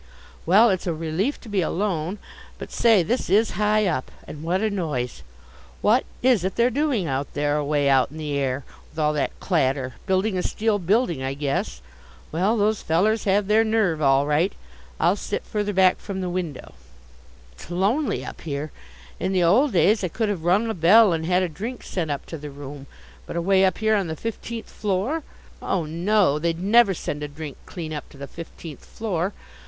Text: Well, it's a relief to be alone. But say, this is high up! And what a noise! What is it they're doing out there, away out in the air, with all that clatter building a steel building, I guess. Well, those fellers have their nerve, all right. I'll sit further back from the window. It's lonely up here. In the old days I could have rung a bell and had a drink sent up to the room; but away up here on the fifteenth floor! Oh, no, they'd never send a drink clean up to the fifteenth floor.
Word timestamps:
Well, 0.47 0.71
it's 0.71 0.87
a 0.87 0.95
relief 0.95 1.39
to 1.41 1.47
be 1.47 1.61
alone. 1.61 2.17
But 2.57 2.71
say, 2.71 3.03
this 3.03 3.29
is 3.29 3.51
high 3.51 3.85
up! 3.85 4.09
And 4.27 4.41
what 4.41 4.61
a 4.61 4.71
noise! 4.71 5.21
What 5.81 6.05
is 6.23 6.43
it 6.43 6.55
they're 6.55 6.71
doing 6.71 7.05
out 7.05 7.31
there, 7.35 7.55
away 7.57 7.87
out 7.87 8.09
in 8.09 8.17
the 8.17 8.35
air, 8.35 8.63
with 8.89 8.97
all 8.97 9.13
that 9.13 9.39
clatter 9.39 9.93
building 10.07 10.39
a 10.39 10.41
steel 10.41 10.79
building, 10.79 11.21
I 11.21 11.35
guess. 11.35 11.83
Well, 12.31 12.57
those 12.57 12.81
fellers 12.81 13.25
have 13.25 13.45
their 13.45 13.63
nerve, 13.63 14.01
all 14.01 14.25
right. 14.25 14.51
I'll 14.99 15.15
sit 15.15 15.43
further 15.43 15.71
back 15.71 15.99
from 15.99 16.19
the 16.21 16.29
window. 16.31 16.73
It's 17.51 17.69
lonely 17.69 18.25
up 18.25 18.41
here. 18.41 18.71
In 19.19 19.33
the 19.33 19.43
old 19.43 19.71
days 19.73 20.03
I 20.03 20.07
could 20.07 20.29
have 20.29 20.43
rung 20.45 20.67
a 20.67 20.73
bell 20.73 21.13
and 21.13 21.27
had 21.27 21.43
a 21.43 21.47
drink 21.47 21.83
sent 21.83 22.09
up 22.09 22.25
to 22.25 22.39
the 22.39 22.49
room; 22.49 22.87
but 23.27 23.35
away 23.35 23.63
up 23.65 23.77
here 23.77 23.93
on 23.95 24.07
the 24.07 24.15
fifteenth 24.15 24.67
floor! 24.71 25.21
Oh, 25.61 25.85
no, 25.85 26.39
they'd 26.39 26.57
never 26.59 26.95
send 26.95 27.21
a 27.21 27.27
drink 27.27 27.55
clean 27.67 27.93
up 27.93 28.09
to 28.09 28.17
the 28.17 28.25
fifteenth 28.25 28.83
floor. 28.83 29.33